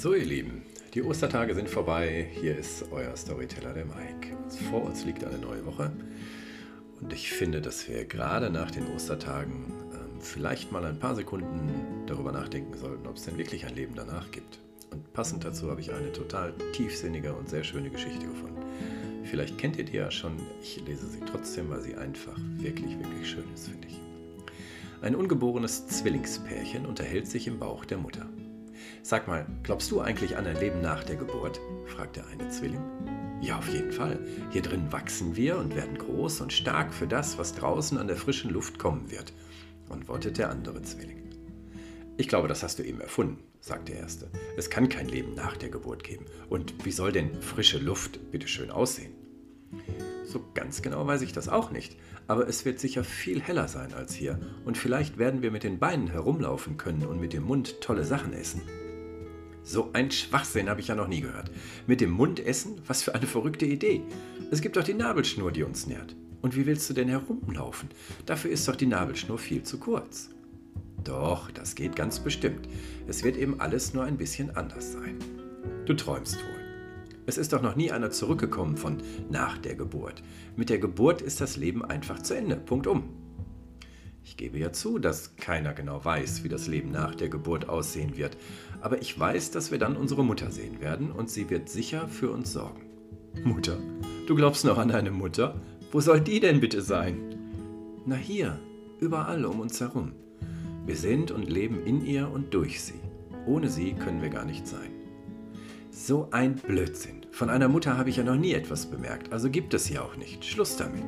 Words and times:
So, 0.00 0.14
ihr 0.14 0.24
Lieben, 0.24 0.62
die 0.94 1.02
Ostertage 1.02 1.54
sind 1.54 1.68
vorbei. 1.68 2.26
Hier 2.32 2.56
ist 2.56 2.86
euer 2.90 3.14
Storyteller, 3.14 3.74
der 3.74 3.84
Mike. 3.84 4.34
Vor 4.70 4.82
uns 4.82 5.04
liegt 5.04 5.22
eine 5.22 5.36
neue 5.36 5.66
Woche. 5.66 5.92
Und 7.02 7.12
ich 7.12 7.30
finde, 7.30 7.60
dass 7.60 7.86
wir 7.86 8.06
gerade 8.06 8.48
nach 8.48 8.70
den 8.70 8.86
Ostertagen 8.94 9.70
ähm, 9.92 10.18
vielleicht 10.18 10.72
mal 10.72 10.86
ein 10.86 10.98
paar 10.98 11.14
Sekunden 11.14 12.06
darüber 12.06 12.32
nachdenken 12.32 12.78
sollten, 12.78 13.06
ob 13.06 13.16
es 13.16 13.26
denn 13.26 13.36
wirklich 13.36 13.66
ein 13.66 13.74
Leben 13.74 13.94
danach 13.94 14.30
gibt. 14.30 14.60
Und 14.90 15.12
passend 15.12 15.44
dazu 15.44 15.70
habe 15.70 15.82
ich 15.82 15.92
eine 15.92 16.10
total 16.14 16.54
tiefsinnige 16.72 17.34
und 17.34 17.50
sehr 17.50 17.62
schöne 17.62 17.90
Geschichte 17.90 18.26
gefunden. 18.26 18.62
Vielleicht 19.24 19.58
kennt 19.58 19.76
ihr 19.76 19.84
die 19.84 19.98
ja 19.98 20.10
schon, 20.10 20.32
ich 20.62 20.80
lese 20.86 21.08
sie 21.08 21.20
trotzdem, 21.30 21.68
weil 21.68 21.82
sie 21.82 21.94
einfach 21.96 22.38
wirklich, 22.56 22.98
wirklich 22.98 23.28
schön 23.28 23.44
ist, 23.52 23.68
finde 23.68 23.88
ich. 23.88 24.00
Ein 25.02 25.14
ungeborenes 25.14 25.88
Zwillingspärchen 25.88 26.86
unterhält 26.86 27.26
sich 27.26 27.46
im 27.46 27.58
Bauch 27.58 27.84
der 27.84 27.98
Mutter. 27.98 28.26
Sag 29.02 29.26
mal, 29.28 29.46
glaubst 29.62 29.90
du 29.90 30.00
eigentlich 30.00 30.36
an 30.36 30.46
ein 30.46 30.60
Leben 30.60 30.82
nach 30.82 31.04
der 31.04 31.16
Geburt? 31.16 31.60
fragt 31.86 32.16
der 32.16 32.26
eine 32.26 32.48
Zwilling. 32.50 32.82
Ja, 33.40 33.58
auf 33.58 33.68
jeden 33.68 33.92
Fall. 33.92 34.18
Hier 34.50 34.60
drin 34.60 34.92
wachsen 34.92 35.36
wir 35.36 35.56
und 35.56 35.74
werden 35.74 35.96
groß 35.96 36.42
und 36.42 36.52
stark 36.52 36.92
für 36.92 37.06
das, 37.06 37.38
was 37.38 37.54
draußen 37.54 37.96
an 37.96 38.08
der 38.08 38.16
frischen 38.16 38.50
Luft 38.50 38.78
kommen 38.78 39.10
wird, 39.10 39.32
antwortet 39.88 40.36
der 40.36 40.50
andere 40.50 40.82
Zwilling. 40.82 41.22
Ich 42.18 42.28
glaube, 42.28 42.48
das 42.48 42.62
hast 42.62 42.78
du 42.78 42.82
eben 42.82 43.00
erfunden, 43.00 43.38
sagt 43.60 43.88
der 43.88 43.96
Erste. 43.96 44.28
Es 44.58 44.68
kann 44.68 44.90
kein 44.90 45.08
Leben 45.08 45.34
nach 45.34 45.56
der 45.56 45.70
Geburt 45.70 46.04
geben. 46.04 46.26
Und 46.50 46.84
wie 46.84 46.92
soll 46.92 47.12
denn 47.12 47.40
frische 47.40 47.78
Luft 47.78 48.30
bitte 48.30 48.46
schön 48.46 48.70
aussehen? 48.70 49.14
So 50.24 50.44
ganz 50.52 50.82
genau 50.82 51.06
weiß 51.06 51.22
ich 51.22 51.32
das 51.32 51.48
auch 51.48 51.70
nicht, 51.70 51.96
aber 52.26 52.46
es 52.46 52.66
wird 52.66 52.78
sicher 52.78 53.04
viel 53.04 53.40
heller 53.40 53.66
sein 53.66 53.94
als 53.94 54.14
hier 54.14 54.38
und 54.64 54.76
vielleicht 54.76 55.18
werden 55.18 55.42
wir 55.42 55.50
mit 55.50 55.64
den 55.64 55.78
Beinen 55.78 56.08
herumlaufen 56.08 56.76
können 56.76 57.06
und 57.06 57.20
mit 57.20 57.32
dem 57.32 57.44
Mund 57.44 57.80
tolle 57.80 58.04
Sachen 58.04 58.32
essen. 58.32 58.60
So 59.62 59.90
ein 59.92 60.10
Schwachsinn 60.10 60.68
habe 60.68 60.80
ich 60.80 60.88
ja 60.88 60.94
noch 60.94 61.08
nie 61.08 61.20
gehört. 61.20 61.50
Mit 61.86 62.00
dem 62.00 62.10
Mund 62.10 62.44
essen? 62.44 62.80
Was 62.86 63.02
für 63.02 63.14
eine 63.14 63.26
verrückte 63.26 63.66
Idee. 63.66 64.02
Es 64.50 64.60
gibt 64.60 64.76
doch 64.76 64.84
die 64.84 64.94
Nabelschnur, 64.94 65.52
die 65.52 65.62
uns 65.62 65.86
nährt. 65.86 66.16
Und 66.42 66.56
wie 66.56 66.66
willst 66.66 66.88
du 66.88 66.94
denn 66.94 67.08
herumlaufen? 67.08 67.90
Dafür 68.26 68.50
ist 68.50 68.66
doch 68.66 68.76
die 68.76 68.86
Nabelschnur 68.86 69.38
viel 69.38 69.62
zu 69.62 69.78
kurz. 69.78 70.30
Doch, 71.04 71.50
das 71.50 71.74
geht 71.74 71.96
ganz 71.96 72.20
bestimmt. 72.20 72.68
Es 73.06 73.22
wird 73.22 73.36
eben 73.36 73.60
alles 73.60 73.94
nur 73.94 74.04
ein 74.04 74.16
bisschen 74.16 74.56
anders 74.56 74.92
sein. 74.92 75.18
Du 75.86 75.94
träumst 75.94 76.36
wohl. 76.36 76.60
Es 77.26 77.38
ist 77.38 77.52
doch 77.52 77.62
noch 77.62 77.76
nie 77.76 77.92
einer 77.92 78.10
zurückgekommen 78.10 78.76
von 78.76 78.98
nach 79.30 79.58
der 79.58 79.76
Geburt. 79.76 80.22
Mit 80.56 80.70
der 80.70 80.78
Geburt 80.78 81.22
ist 81.22 81.40
das 81.40 81.56
Leben 81.56 81.84
einfach 81.84 82.22
zu 82.22 82.34
Ende. 82.34 82.56
Punkt 82.56 82.86
um. 82.86 83.19
Ich 84.22 84.36
gebe 84.36 84.58
ja 84.58 84.72
zu, 84.72 84.98
dass 84.98 85.36
keiner 85.36 85.72
genau 85.72 86.04
weiß, 86.04 86.44
wie 86.44 86.48
das 86.48 86.66
Leben 86.66 86.90
nach 86.90 87.14
der 87.14 87.28
Geburt 87.28 87.68
aussehen 87.68 88.16
wird. 88.16 88.36
Aber 88.80 89.00
ich 89.00 89.18
weiß, 89.18 89.50
dass 89.50 89.70
wir 89.70 89.78
dann 89.78 89.96
unsere 89.96 90.24
Mutter 90.24 90.50
sehen 90.50 90.80
werden 90.80 91.10
und 91.10 91.30
sie 91.30 91.50
wird 91.50 91.68
sicher 91.68 92.08
für 92.08 92.30
uns 92.30 92.52
sorgen. 92.52 92.82
Mutter? 93.44 93.78
Du 94.26 94.34
glaubst 94.34 94.64
noch 94.64 94.78
an 94.78 94.90
eine 94.90 95.10
Mutter? 95.10 95.60
Wo 95.92 96.00
soll 96.00 96.20
die 96.20 96.40
denn 96.40 96.60
bitte 96.60 96.82
sein? 96.82 97.16
Na 98.06 98.14
hier, 98.14 98.58
überall 99.00 99.44
um 99.44 99.60
uns 99.60 99.80
herum. 99.80 100.12
Wir 100.86 100.96
sind 100.96 101.30
und 101.30 101.50
leben 101.50 101.84
in 101.84 102.04
ihr 102.04 102.30
und 102.30 102.54
durch 102.54 102.82
sie. 102.82 103.00
Ohne 103.46 103.68
sie 103.68 103.94
können 103.94 104.22
wir 104.22 104.30
gar 104.30 104.44
nicht 104.44 104.66
sein. 104.66 104.90
So 105.90 106.28
ein 106.30 106.56
Blödsinn. 106.56 107.26
Von 107.30 107.50
einer 107.50 107.68
Mutter 107.68 107.96
habe 107.96 108.10
ich 108.10 108.16
ja 108.16 108.24
noch 108.24 108.36
nie 108.36 108.52
etwas 108.52 108.86
bemerkt, 108.86 109.32
also 109.32 109.50
gibt 109.50 109.74
es 109.74 109.84
sie 109.84 109.98
auch 109.98 110.16
nicht. 110.16 110.44
Schluss 110.44 110.76
damit. 110.76 111.04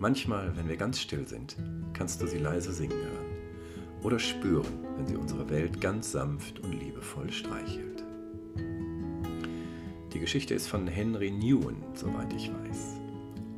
Manchmal, 0.00 0.56
wenn 0.56 0.66
wir 0.66 0.78
ganz 0.78 0.98
still 0.98 1.28
sind, 1.28 1.56
kannst 1.92 2.22
du 2.22 2.26
sie 2.26 2.38
leise 2.38 2.72
singen 2.72 2.96
hören. 2.96 4.02
Oder 4.02 4.18
spüren, 4.18 4.86
wenn 4.96 5.06
sie 5.06 5.14
unsere 5.14 5.50
Welt 5.50 5.78
ganz 5.78 6.10
sanft 6.10 6.58
und 6.60 6.72
liebevoll 6.72 7.30
streichelt. 7.30 8.02
Die 10.14 10.18
Geschichte 10.18 10.54
ist 10.54 10.68
von 10.68 10.86
Henry 10.86 11.30
Newen, 11.30 11.76
soweit 11.92 12.32
ich 12.32 12.50
weiß. 12.50 12.96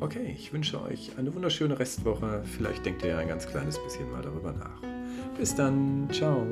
Okay, 0.00 0.34
ich 0.36 0.52
wünsche 0.52 0.82
euch 0.82 1.12
eine 1.16 1.32
wunderschöne 1.32 1.78
Restwoche. 1.78 2.42
Vielleicht 2.56 2.84
denkt 2.84 3.04
ihr 3.04 3.16
ein 3.16 3.28
ganz 3.28 3.46
kleines 3.46 3.78
bisschen 3.78 4.10
mal 4.10 4.22
darüber 4.22 4.52
nach. 4.52 4.82
Bis 5.38 5.54
dann, 5.54 6.08
ciao. 6.10 6.44